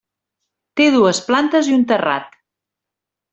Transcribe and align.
Té 0.79 0.87
dues 0.95 1.19
plantes 1.27 1.69
i 1.73 1.77
un 1.77 1.85
terrat. 1.93 2.41